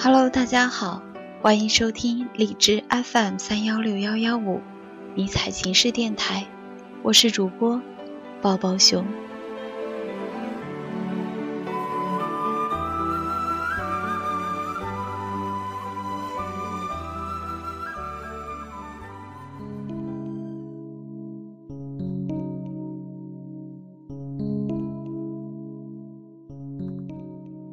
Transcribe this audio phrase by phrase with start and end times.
[0.00, 1.02] Hello，大家好，
[1.42, 4.60] 欢迎收听荔枝 FM 三幺六幺幺五
[5.16, 6.46] 迷彩情事电台，
[7.02, 7.82] 我是主播
[8.40, 9.04] 抱抱熊。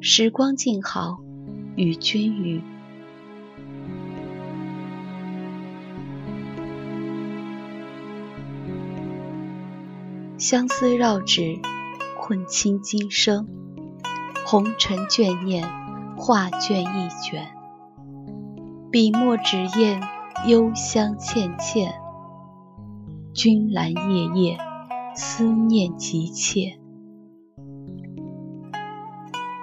[0.00, 1.25] 时光静好。
[1.76, 2.62] 与君语，
[10.38, 11.58] 相思绕指，
[12.18, 13.46] 困倾今生。
[14.46, 15.68] 红尘眷念，
[16.16, 17.46] 画卷一卷。
[18.90, 20.00] 笔墨纸砚，
[20.46, 21.92] 幽香倩倩。
[23.34, 24.58] 君兰夜夜，
[25.14, 26.78] 思念急切。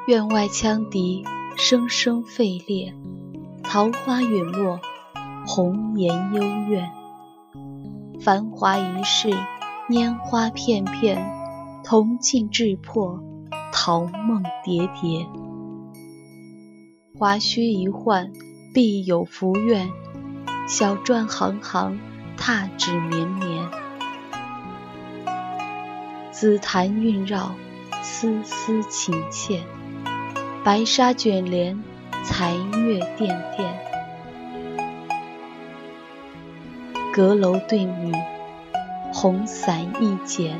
[0.05, 1.23] 院外羌笛。
[1.56, 2.94] 声声沸烈，
[3.64, 4.80] 桃花陨落，
[5.46, 6.92] 红颜幽怨。
[8.20, 9.30] 繁华一世，
[9.90, 11.24] 拈花片片，
[11.84, 13.20] 铜镜炙破，
[13.72, 15.28] 桃梦叠叠。
[17.18, 18.31] 华胥一换，
[18.74, 19.90] 必有福愿。
[20.68, 22.00] 小篆行行，
[22.36, 23.70] 踏纸绵绵。
[26.31, 27.52] 紫檀晕绕，
[28.02, 29.62] 丝丝情切。
[30.64, 31.78] 白纱卷帘，
[32.23, 33.78] 残月殿殿。
[37.11, 38.14] 阁楼对雨，
[39.14, 40.58] 红伞一剪，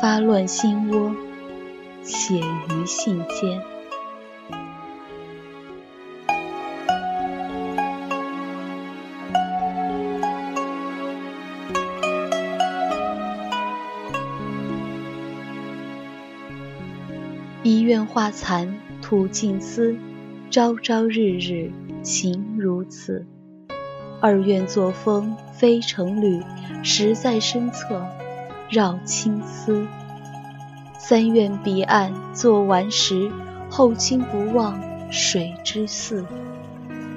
[0.00, 1.12] 发乱心窝，
[2.04, 3.60] 写于信笺。
[17.64, 18.87] 一院画残。
[19.08, 19.96] 吐尽思，
[20.50, 23.24] 朝朝日日情如此。
[24.20, 26.42] 二愿作风非成侣，
[26.82, 28.06] 实在身侧
[28.68, 29.86] 绕青丝。
[30.98, 33.30] 三愿彼岸作顽石，
[33.70, 34.78] 后卿不忘
[35.10, 36.26] 水之涘。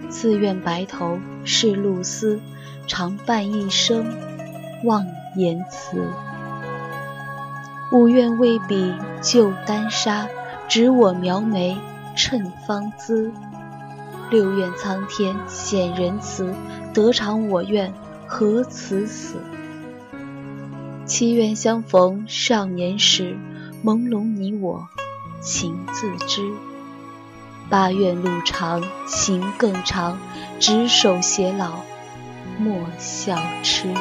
[0.09, 2.40] 四愿白头是露丝，
[2.88, 4.06] 常伴一生
[4.85, 6.07] 忘言辞。
[7.91, 10.30] 五愿为笔就丹砂。
[10.71, 11.77] 指我描眉
[12.15, 13.29] 衬芳姿，
[14.29, 16.55] 六愿苍天显仁慈，
[16.93, 17.93] 得偿我愿
[18.25, 19.35] 何辞死？
[21.05, 23.35] 七愿相逢少年时，
[23.83, 24.87] 朦胧你我
[25.41, 26.53] 情自知。
[27.69, 30.17] 八愿路长情更长，
[30.57, 31.81] 执手偕老
[32.57, 33.93] 莫笑痴。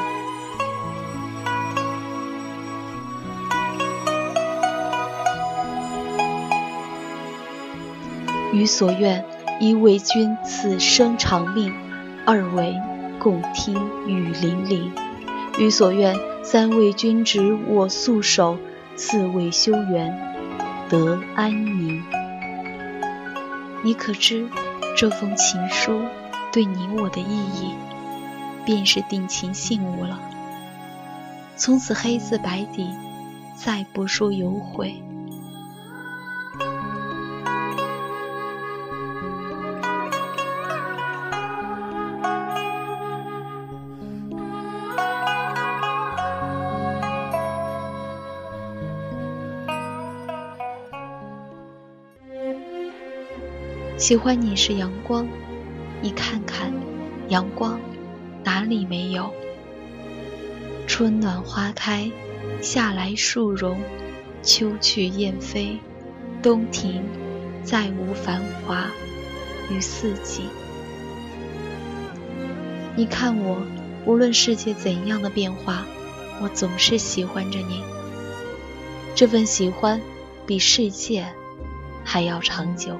[8.52, 9.24] 予所愿，
[9.60, 11.70] 一为君此生长命；
[12.26, 12.74] 二为
[13.18, 13.74] 共听
[14.06, 14.92] 雨霖铃。
[15.58, 18.56] 予所愿，三为君执我素手；
[18.96, 20.16] 四为修缘
[20.88, 22.02] 得安宁。
[23.82, 24.46] 你可知
[24.96, 26.02] 这封情书
[26.52, 27.74] 对你我的意义，
[28.64, 30.18] 便是定情信物了。
[31.56, 32.88] 从此黑字白底，
[33.54, 35.02] 再不说有悔。
[54.10, 55.24] 喜欢你是阳光，
[56.02, 56.72] 你看看，
[57.28, 57.80] 阳光
[58.42, 59.32] 哪里没有？
[60.88, 62.10] 春暖花开，
[62.60, 63.78] 夏来树荣，
[64.42, 65.78] 秋去雁飞，
[66.42, 67.04] 冬停，
[67.62, 68.90] 再无繁华
[69.70, 70.42] 与四季。
[72.96, 73.62] 你看我，
[74.06, 75.86] 无论世界怎样的变化，
[76.42, 77.80] 我总是喜欢着你。
[79.14, 80.00] 这份喜欢，
[80.48, 81.28] 比世界
[82.02, 82.98] 还要长久。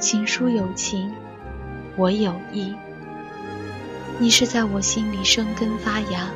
[0.00, 1.12] 情书有情，
[1.94, 2.74] 我有意。
[4.18, 6.30] 你是在我心里生根发芽，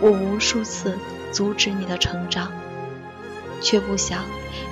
[0.00, 0.98] 我无数次
[1.30, 2.50] 阻止你的成长，
[3.62, 4.24] 却不想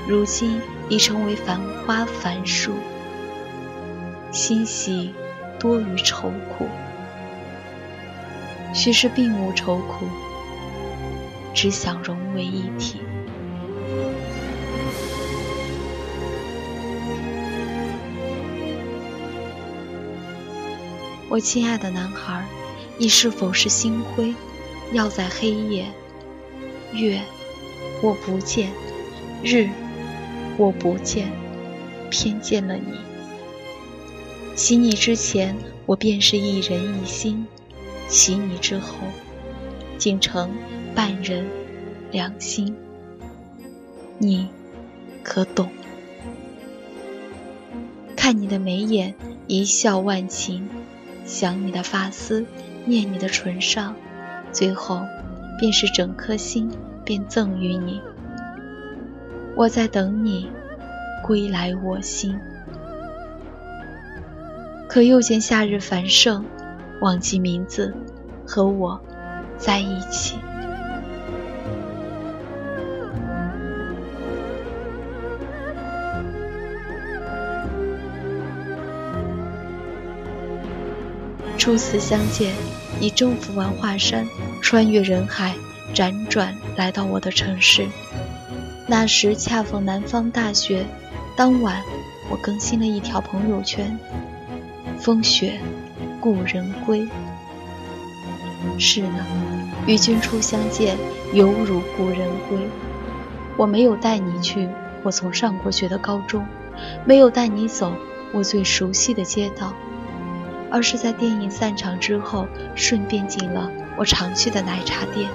[0.09, 2.73] 如今已成为繁花繁树，
[4.33, 5.15] 欣喜
[5.61, 6.67] 多于愁苦。
[8.75, 10.07] 许是并无愁苦，
[11.55, 13.01] 只想融为一体。
[21.31, 22.43] 我亲爱的男孩，
[22.97, 24.35] 你是否是星辉，
[24.93, 25.85] 耀在黑夜？
[26.95, 27.21] 月
[28.01, 28.69] 我不见；
[29.45, 29.69] 日，
[30.57, 31.31] 我不见，
[32.09, 32.99] 偏见了你。
[34.57, 35.55] 洗你之前，
[35.85, 37.45] 我便是一人一心；
[38.09, 38.97] 洗你之后，
[39.99, 40.51] 竟成
[40.95, 41.47] 半人
[42.11, 42.75] 两心。
[44.17, 44.49] 你
[45.23, 45.69] 可懂？
[48.17, 49.15] 看你的眉眼，
[49.47, 50.67] 一笑万情；
[51.29, 52.47] 想你的发丝，
[52.87, 53.95] 念你的唇上，
[54.51, 55.03] 最后
[55.59, 56.71] 便是整颗心
[57.05, 58.01] 便赠予你。
[59.55, 60.51] 我在等你
[61.23, 62.41] 归来我心，
[64.89, 66.47] 可又见夏日繁盛，
[67.03, 67.95] 忘记名字，
[68.47, 68.99] 和我
[69.59, 70.39] 在一起。
[81.59, 82.55] 初次相见，
[83.01, 84.27] 已征服完华山，
[84.63, 85.55] 穿越人海，
[85.93, 87.87] 辗转来到我的城市。
[88.87, 90.87] 那时恰逢南方大雪，
[91.37, 91.83] 当晚
[92.31, 93.99] 我更新了一条朋友圈
[94.99, 95.61] ：“风雪，
[96.21, 97.07] 故人归。”
[98.79, 99.27] 是呢，
[99.87, 100.97] 与君初相见，
[101.35, 102.59] 犹如故人归。
[103.57, 104.69] 我没有带你去
[105.03, 106.47] 我从上过学的高中，
[107.05, 107.93] 没有带你走
[108.33, 109.75] 我最熟悉的街道。
[110.71, 115.29] 而是在电影散场之后，顺便进了我常去的奶茶店。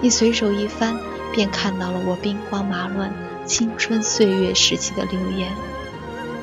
[0.00, 0.96] 你随手一翻，
[1.32, 3.12] 便看到了我兵荒马乱、
[3.44, 5.50] 青春岁月时期的留言，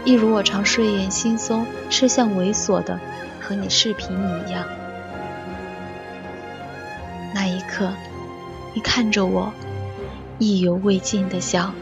[0.05, 2.99] 一如我常睡眼惺忪、吃相猥琐的
[3.39, 4.65] 和你视频一样。
[7.33, 7.91] 那一刻，
[8.73, 9.51] 你看着我，
[10.37, 11.73] 意犹未尽的笑，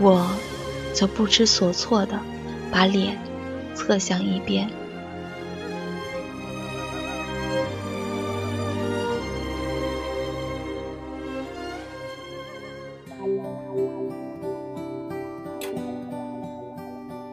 [0.00, 0.30] 我
[0.92, 2.18] 则不知所措的
[2.70, 3.18] 把脸。
[3.78, 4.68] 侧向一边，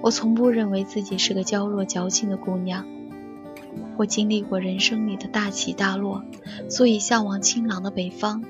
[0.02, 2.86] 我从不认为自己是个娇弱矫情的姑娘。
[3.98, 6.24] 我经历过人生里的大起大落，
[6.70, 8.44] 所以向往清朗的北方。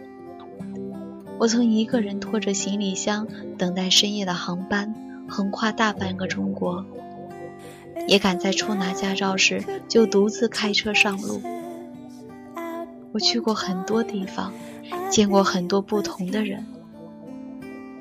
[1.40, 3.28] 我曾一个人拖着行李箱，
[3.58, 4.94] 等待深夜的航班，
[5.30, 6.86] 横跨大半个中国。
[8.08, 11.42] 也敢在初拿驾照时就独自开车上路。
[13.12, 14.54] 我去过很多地方，
[15.10, 16.66] 见过很多不同的人。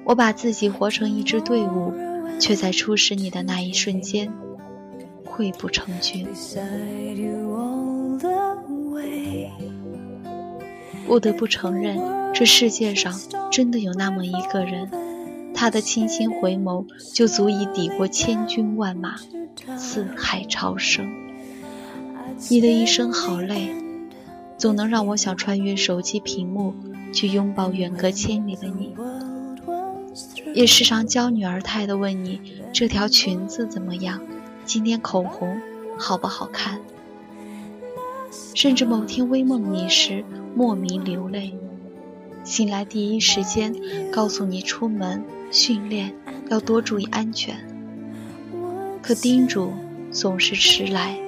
[0.04, 1.92] 我把自己活成一支队伍，
[2.38, 4.30] 却在初识你的那一瞬间
[5.24, 6.26] 溃不成军。
[11.06, 11.98] 不得不承认，
[12.34, 13.14] 这世界上
[13.50, 14.90] 真的有那么一个人，
[15.54, 16.84] 他的倾心回眸
[17.14, 19.14] 就足以抵过千军万马。
[19.76, 21.06] 四海潮生，
[22.50, 23.74] 你的一生好累，
[24.58, 26.74] 总能让我想穿越手机屏幕
[27.12, 28.94] 去拥抱远隔千里的你。
[30.54, 32.40] 也时常娇女儿态的问你
[32.72, 34.20] 这条裙子怎么样，
[34.64, 35.60] 今天口红
[35.98, 36.80] 好不好看？
[38.54, 40.24] 甚至某天微梦你时
[40.54, 41.54] 莫名流泪，
[42.44, 43.74] 醒来第一时间
[44.12, 46.14] 告诉你出门训练
[46.48, 47.73] 要多注意安全。
[49.06, 49.70] 可叮嘱
[50.10, 51.18] 总是迟来。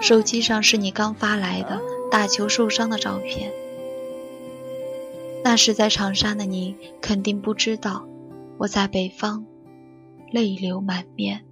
[0.00, 3.50] 手机上是你刚发来的打球受伤的照片，
[5.42, 8.06] 那时在长沙的你肯定不知道，
[8.58, 9.44] 我在北方，
[10.30, 11.44] 泪流满面。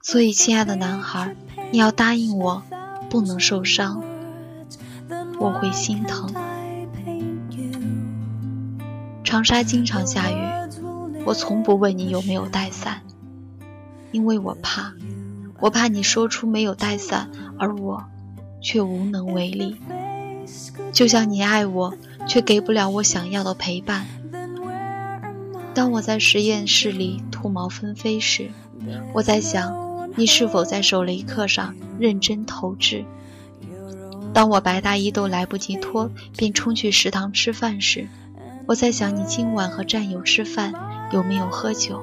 [0.00, 1.36] 所以，亲爱的男孩，
[1.72, 2.62] 你要答应我，
[3.10, 4.02] 不能受伤，
[5.38, 6.32] 我会心疼。
[9.22, 10.49] 长沙经常下雨。
[11.24, 13.02] 我从不问你有没有带伞，
[14.10, 14.92] 因为我怕，
[15.60, 18.04] 我怕你说出没有带伞，而我
[18.62, 19.76] 却无能为力。
[20.92, 21.94] 就像你爱我，
[22.26, 24.06] 却给不了我想要的陪伴。
[25.72, 28.50] 当我在实验室里兔毛纷飞时，
[29.12, 33.04] 我在想你是否在手雷课上认真投掷。
[34.32, 38.08] 当我白大衣都来不及脱，便冲去食堂吃饭时，
[38.66, 40.72] 我在想你今晚和战友吃饭。
[41.10, 42.02] 有没有喝酒？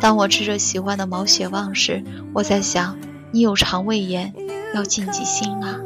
[0.00, 2.96] 当我吃着喜欢的毛血旺时，我在想，
[3.32, 4.32] 你有肠胃炎，
[4.74, 5.80] 要谨记心啊。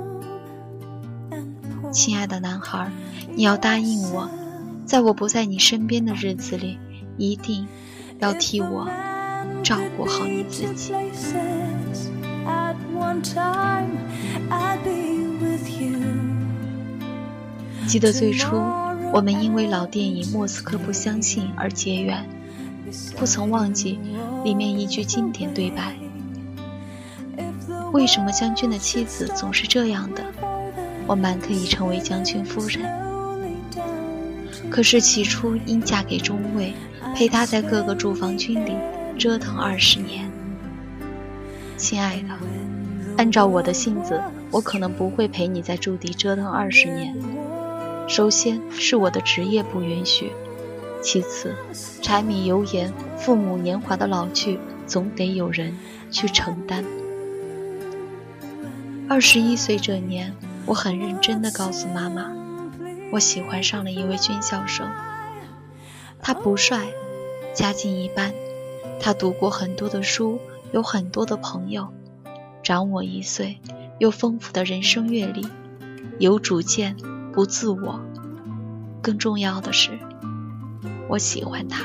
[1.91, 2.91] 亲爱的男孩，
[3.35, 4.29] 你要答应我，
[4.85, 6.79] 在我不在你身边的日子里，
[7.17, 7.67] 一定
[8.19, 8.87] 要替我
[9.63, 10.93] 照顾好你自己。
[17.87, 18.82] 记得最初。
[19.13, 22.27] 我们因为老电影《莫斯科不相信》而结缘，
[23.19, 23.99] 不曾忘记
[24.43, 25.95] 里面一句经典对白
[27.93, 30.25] ：“为什么将军的妻子总是这样的？
[31.07, 32.91] 我满可以成为将军夫人。
[34.71, 36.73] 可是起初因嫁给中尉，
[37.15, 38.73] 陪他在各个驻防军里
[39.19, 40.31] 折腾二十年。
[41.77, 42.29] 亲爱的，
[43.19, 44.19] 按照我的性子，
[44.51, 47.15] 我可能不会陪你在驻地折腾二十年。
[48.09, 50.33] 首先是我的职业不允许，
[51.03, 51.55] 其次，
[52.03, 55.77] 柴米油盐、父母年华的老去，总得有人
[56.11, 56.85] 去承担。
[59.09, 60.35] 二十一岁这年，
[60.67, 62.33] 我很认真地告诉妈妈，
[63.11, 64.87] 我喜欢上了一位军校生。
[66.21, 66.87] 他不帅，
[67.55, 68.33] 家境一般，
[69.01, 70.39] 他读过很多的书，
[70.73, 71.89] 有很多的朋友，
[72.63, 73.59] 长我一岁，
[73.99, 75.49] 有丰富的人生阅历，
[76.19, 76.97] 有主见，
[77.33, 78.01] 不自我。
[79.01, 79.91] 更重要的是，
[81.09, 81.83] 我喜欢他。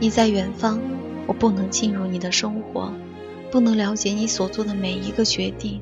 [0.00, 0.80] 你在远方，
[1.28, 2.92] 我不能进入你的生活，
[3.52, 5.80] 不能了解你所做的每一个决定，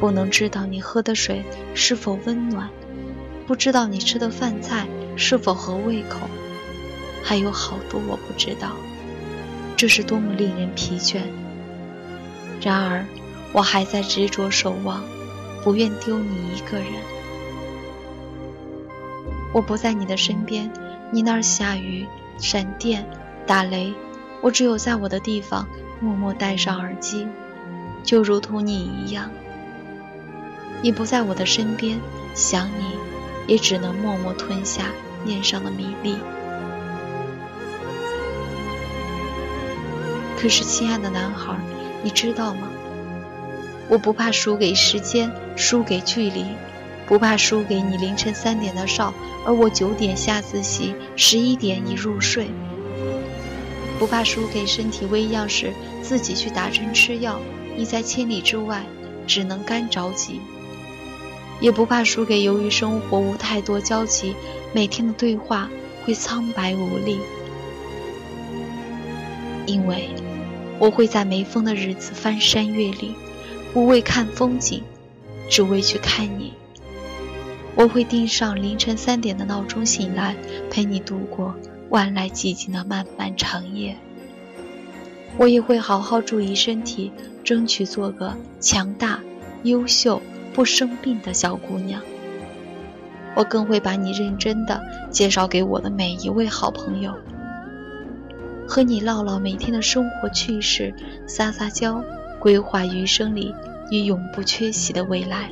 [0.00, 1.44] 不能知道你喝的水
[1.74, 2.70] 是否温暖，
[3.46, 6.20] 不知道你吃的饭菜是否合胃口，
[7.22, 8.70] 还有好多我不知道，
[9.76, 11.20] 这是多么令人疲倦。
[12.60, 13.04] 然而，
[13.52, 15.02] 我还在执着守望，
[15.64, 16.86] 不愿丢你一个人。
[19.52, 20.70] 我不在你的身边，
[21.10, 22.06] 你那儿下雨，
[22.38, 23.04] 闪电。
[23.44, 23.92] 打雷，
[24.40, 25.66] 我只有在我的地方
[26.00, 27.26] 默默戴上耳机，
[28.04, 29.28] 就如同你一样。
[30.80, 32.00] 你不在我的身边，
[32.34, 32.96] 想你，
[33.48, 34.84] 也只能默默吞下
[35.24, 36.16] 面上的米粒。
[40.42, 41.56] 可是，亲爱的男孩，
[42.02, 42.68] 你知道吗？
[43.88, 46.44] 我不怕输给时间，输给距离，
[47.06, 49.14] 不怕输给你凌晨三点的哨，
[49.46, 52.50] 而我九点下自习，十一点已入睡。
[54.00, 55.72] 不怕输给身体微恙时
[56.02, 57.38] 自己去打针吃药，
[57.76, 58.84] 你在千里之外
[59.28, 60.40] 只能干着急；
[61.60, 64.34] 也不怕输给由于生活无太多交集，
[64.72, 65.70] 每天的对话
[66.04, 67.20] 会苍白无力。
[69.64, 70.08] 因为
[70.82, 73.14] 我会在没风的日子翻山越岭，
[73.72, 74.82] 不为看风景，
[75.48, 76.54] 只为去看你。
[77.76, 80.34] 我会定上凌晨三点的闹钟醒来，
[80.72, 81.54] 陪你度过。
[81.88, 83.96] 万籁寂静的漫漫长夜，
[85.36, 87.12] 我也会好好注意身体，
[87.44, 89.20] 争取做个强大、
[89.62, 90.20] 优秀、
[90.52, 92.02] 不生病的小姑娘。
[93.36, 97.14] 我更会把你认真的介绍给我的每一位好朋友，
[98.68, 100.94] 和你唠唠每天的生活趣事，
[101.26, 102.02] 撒撒娇，
[102.38, 103.54] 规划余生里
[103.90, 105.50] 你永不缺席的未来。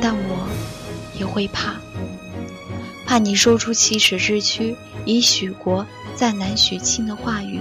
[0.00, 0.48] 但我
[1.18, 1.76] 也会怕，
[3.06, 4.76] 怕你说出奇耻之躯，
[5.06, 5.86] 以许国
[6.16, 7.60] 再难许亲的话语；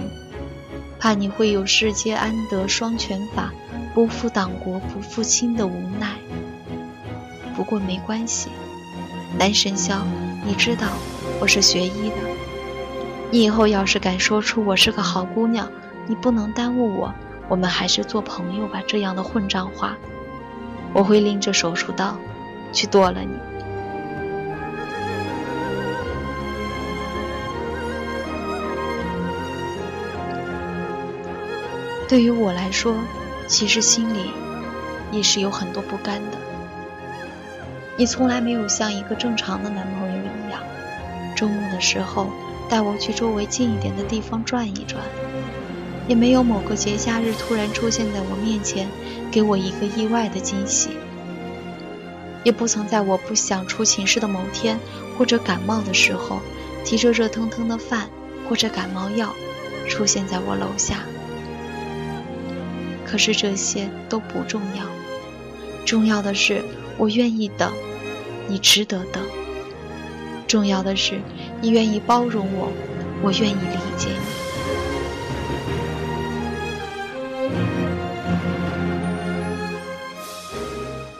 [0.99, 3.51] 怕你会有世间安得双全法，
[3.93, 6.15] 不负党国不负卿的无奈。
[7.55, 8.49] 不过没关系，
[9.37, 10.01] 南神霄，
[10.45, 10.87] 你知道
[11.39, 12.15] 我是学医的，
[13.31, 15.69] 你以后要是敢说出我是个好姑娘，
[16.07, 17.13] 你不能耽误我，
[17.49, 18.81] 我们还是做朋友吧。
[18.87, 19.97] 这样的混账话，
[20.93, 22.17] 我会拎着手术刀。
[22.73, 23.29] 去剁了你。
[32.13, 32.93] 对于我来说，
[33.47, 34.29] 其实心里
[35.11, 36.37] 也是有很多不甘的。
[37.97, 40.61] 你从来没有像一个正常的男朋友一样，
[41.35, 42.27] 周末的时候
[42.69, 45.03] 带我去周围近一点的地方转一转，
[46.07, 48.87] 也没有某个节假日突然出现在我面前，
[49.31, 50.91] 给我一个意外的惊喜。
[52.43, 54.77] 也不曾在我不想出寝室的某天，
[55.17, 56.41] 或者感冒的时候，
[56.85, 58.07] 提着热腾腾的饭
[58.47, 59.33] 或者感冒药，
[59.89, 60.99] 出现在我楼下。
[63.13, 64.83] 可是这些都不重要，
[65.85, 66.63] 重要的是
[66.97, 67.71] 我愿意等，
[68.47, 69.23] 你值得等。
[70.47, 71.21] 重要的是
[71.61, 72.71] 你愿意包容我，
[73.21, 74.15] 我愿意理解你。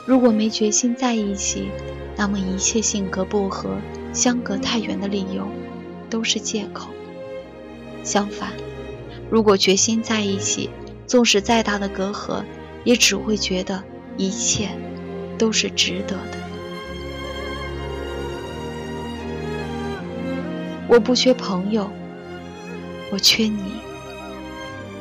[0.07, 1.67] 如果没决心在一起，
[2.17, 3.77] 那么一切性格不合、
[4.13, 5.47] 相隔太远的理由
[6.09, 6.89] 都是借口。
[8.03, 8.49] 相反，
[9.29, 10.71] 如果决心在一起，
[11.13, 12.43] 纵使再大的隔阂，
[12.83, 13.83] 也只会觉得
[14.17, 14.67] 一切
[15.37, 16.39] 都是值得的。
[20.87, 21.87] 我不缺朋友，
[23.11, 23.61] 我缺你。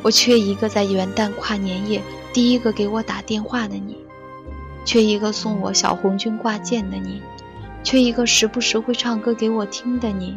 [0.02, 3.97] 我缺一个在元旦跨年夜第一个给我打电话的你，
[4.85, 7.23] 缺一个送我小红军挂件的你，
[7.83, 10.37] 缺一个时不时会唱歌给我听的你，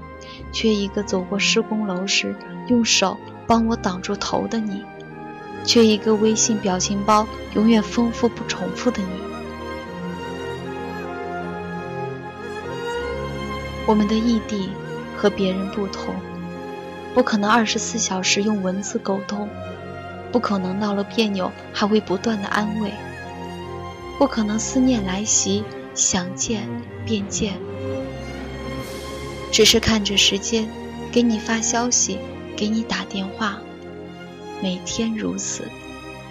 [0.54, 2.34] 缺一个走过施工楼时
[2.70, 4.82] 用手帮我挡住头的你，
[5.66, 9.08] 缺一个微信表情包永远丰富不重复的你。
[13.88, 14.70] 我们的异地
[15.16, 16.16] 和别人不同，
[17.14, 19.48] 不可能二十四小时用文字沟通，
[20.32, 22.92] 不可能闹了别扭还会不断的安慰，
[24.18, 26.68] 不可能思念来袭想见
[27.06, 27.54] 便见，
[29.52, 30.68] 只是看着时间，
[31.12, 32.18] 给你发消息，
[32.58, 33.60] 给你打电话，
[34.62, 35.64] 每天如此，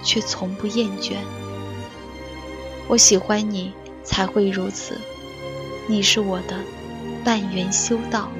[0.02, 1.14] 却从不厌倦。
[2.88, 4.98] 我喜欢你，才会如此，
[5.86, 6.56] 你是我的。
[7.24, 8.30] 半缘修道，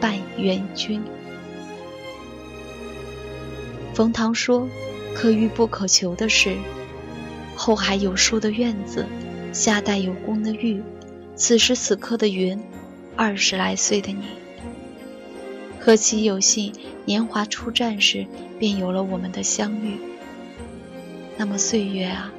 [0.00, 1.00] 半缘君。
[3.94, 4.68] 冯唐说
[5.14, 6.56] ：“可遇不可求的事，
[7.54, 9.06] 后海有树的院子，
[9.52, 10.82] 夏代有宫的玉，
[11.36, 12.60] 此时此刻的云，
[13.14, 14.24] 二十来岁的你，
[15.84, 16.72] 何其有幸，
[17.04, 18.26] 年华初绽时
[18.58, 19.98] 便有了我们的相遇。
[21.36, 22.32] 那么岁月啊，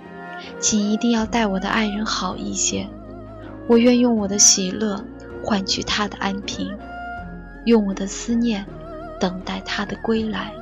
[0.60, 2.88] 请一定要待我的爱人好一些，
[3.68, 5.04] 我愿用我的喜乐。”
[5.46, 6.72] 换取他的安平，
[7.66, 8.66] 用我的思念
[9.20, 10.54] 等待他的归来。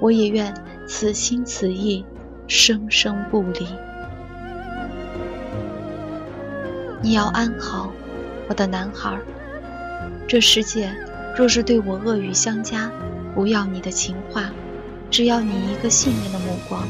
[0.00, 0.52] 我也愿
[0.84, 2.04] 此心此意，
[2.48, 3.68] 生生不离。
[7.00, 7.92] 你要安好，
[8.48, 9.16] 我的男孩。
[10.26, 10.92] 这世界
[11.36, 12.90] 若是对我恶语相加，
[13.34, 14.50] 不要你的情话，
[15.10, 16.86] 只要你一个信任的目光。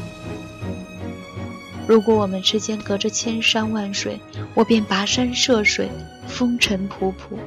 [1.87, 4.19] 如果我们之间隔着千山万水，
[4.53, 5.89] 我便跋山涉水，
[6.27, 7.37] 风尘仆仆，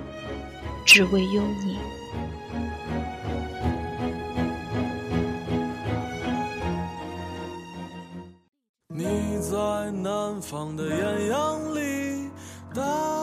[0.85, 1.77] 只为拥你。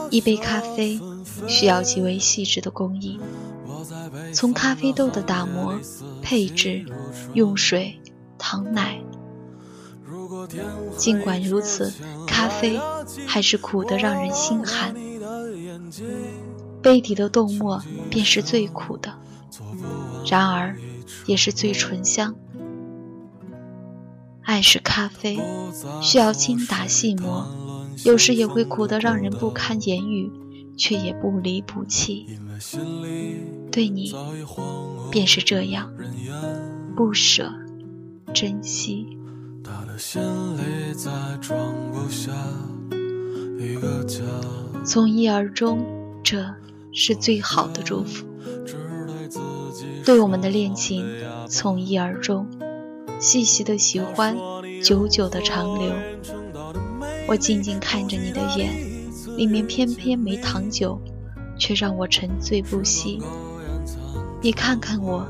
[0.09, 0.99] 一杯咖啡
[1.47, 3.19] 需要极为细致的工艺，
[4.33, 5.79] 从咖啡豆的打磨、
[6.21, 6.85] 配置、
[7.33, 7.99] 用水、
[8.37, 9.01] 糖奶。
[10.97, 11.93] 尽管如此，
[12.27, 12.79] 咖啡
[13.27, 14.95] 还是苦得让人心寒。
[16.81, 19.13] 杯底的豆沫便是最苦的，
[20.25, 20.75] 然而
[21.25, 22.35] 也是最醇香。
[24.43, 25.39] 爱是咖啡，
[26.01, 27.47] 需要精打细磨，
[28.03, 30.31] 有时也会苦得让人不堪言语，
[30.81, 32.25] 却也不离不弃。
[33.71, 34.11] 对你，
[35.11, 35.93] 便是这样，
[36.95, 37.53] 不舍，
[38.33, 39.05] 珍惜。
[44.83, 45.85] 从一而终，
[46.23, 46.43] 这
[46.91, 48.25] 是最好的祝福。
[50.03, 51.05] 对我们的恋情，
[51.47, 52.47] 从一而终，
[53.19, 54.35] 细细的喜欢，
[54.83, 55.93] 久久的长留。
[57.27, 58.90] 我静静看着你的眼，
[59.37, 60.99] 里面偏偏没糖酒，
[61.57, 63.21] 却让我沉醉不息。
[64.41, 65.25] 你看看我，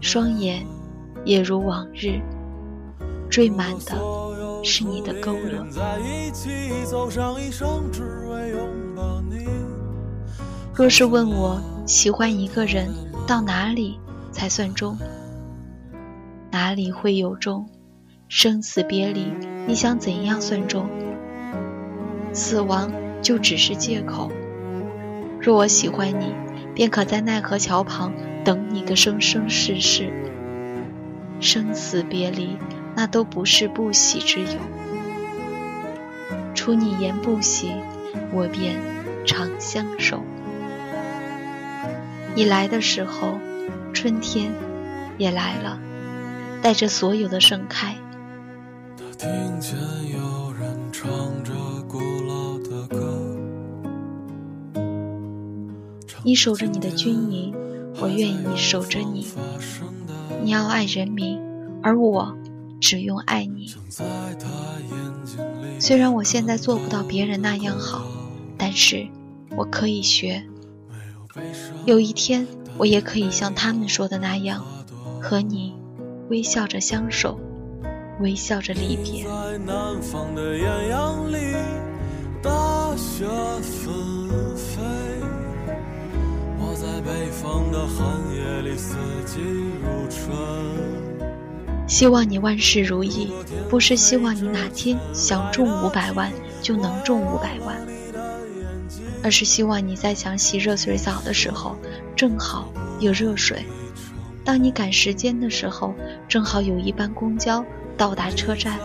[0.00, 0.66] 双眼
[1.24, 2.20] 也如往日。
[3.28, 3.96] 缀满的
[4.64, 5.66] 是你的勾勒。
[10.72, 12.88] 若是问我喜欢一个人
[13.26, 13.98] 到哪里
[14.30, 14.96] 才算终，
[16.50, 17.68] 哪里会有终？
[18.28, 19.32] 生死别离，
[19.66, 20.88] 你想怎样算终？
[22.32, 22.90] 死亡
[23.26, 24.30] 就只是借口。
[25.40, 26.32] 若我喜欢你，
[26.76, 28.12] 便可在奈何桥旁
[28.44, 30.12] 等你个生生世世。
[31.40, 32.56] 生死别离。
[32.94, 34.60] 那都不是不喜之有。
[36.54, 37.72] 除你言不喜，
[38.32, 38.76] 我便
[39.26, 40.22] 长相守。
[42.36, 43.40] 你来的时候，
[43.92, 44.52] 春天
[45.18, 45.80] 也来了，
[46.62, 47.96] 带着所有的盛开。
[49.18, 49.28] 听
[49.60, 49.74] 见
[50.12, 51.08] 有人唱
[51.42, 51.52] 着
[51.88, 53.34] 古老的歌
[56.22, 57.54] 你守着你的军营，
[57.98, 59.26] 我愿意守着你。
[60.42, 61.40] 你要爱人民，
[61.82, 62.36] 而我。
[62.78, 63.74] 只用爱你。
[65.80, 68.04] 虽然我现在做不到别人那样好，
[68.58, 69.08] 但是
[69.56, 70.44] 我可以学。
[71.86, 74.62] 有一天，我也可以像他们说的那样，
[75.22, 75.74] 和你
[76.28, 77.40] 微笑着相守，
[78.20, 79.24] 微笑着离别。
[86.58, 87.96] 我在北方的寒
[88.34, 89.40] 夜里，四季
[89.82, 90.36] 如春。
[91.86, 93.30] 希望你万事如意，
[93.70, 97.76] 不是希望你哪天想中五百万就能中五百万，
[99.22, 101.76] 而是希望你在想洗热水澡的时候，
[102.16, 103.64] 正好有热水，
[104.46, 105.92] 当你赶时间的时候，
[106.28, 107.64] 正好有一班公交
[107.96, 108.78] 到达车站；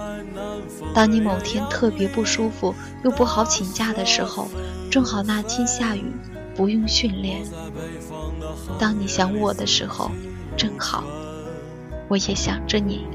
[0.91, 4.47] 当你某天特别不舒服又不好请假的时候，
[4.89, 6.06] 正好那天下雨，
[6.56, 7.43] 不用训练；
[8.80, 10.10] 当你想我的时候，
[10.58, 11.04] 正好
[12.08, 13.06] 我也想着你。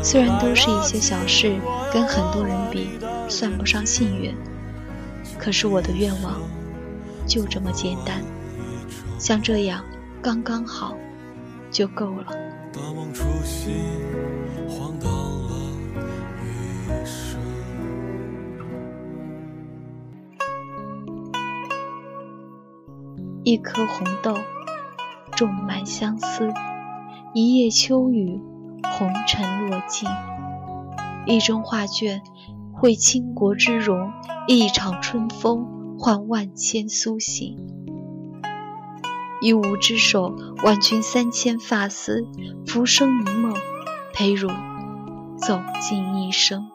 [0.00, 1.56] 虽然都是一些小事，
[1.92, 2.88] 跟很多人比
[3.28, 4.32] 算不上幸运，
[5.40, 6.40] 可是我的愿望
[7.26, 8.22] 就这么简单，
[9.22, 9.84] 像这样
[10.20, 10.96] 刚刚好
[11.70, 12.26] 就够了。
[23.44, 24.36] 一颗红豆，
[25.36, 26.52] 种满相思。
[27.32, 28.40] 一夜秋雨，
[28.98, 30.10] 红尘落尽；
[31.26, 32.20] 一张画卷，
[32.72, 34.10] 绘倾国之容；
[34.48, 37.56] 一场春风，换万千苏醒。
[39.42, 42.24] 一舞之手，挽君三千发丝；
[42.64, 43.52] 浮生一梦，
[44.14, 44.48] 陪汝
[45.36, 46.70] 走尽一生。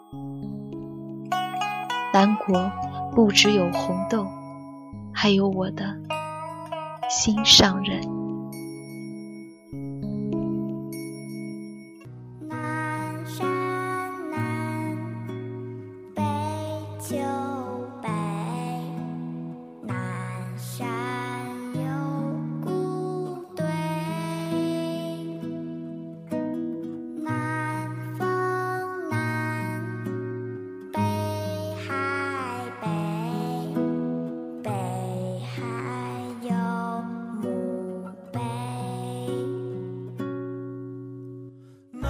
[2.13, 2.69] 南国
[3.15, 4.27] 不只有红豆，
[5.13, 5.95] 还有我的
[7.09, 8.01] 心上人。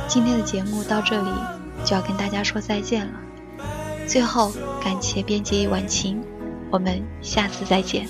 [0.08, 1.30] 今天的节目到这里
[1.84, 3.14] 就要跟大家说再见了。
[4.08, 6.22] 最后，感谢编辑晚晴，
[6.72, 8.08] 我们下次再见。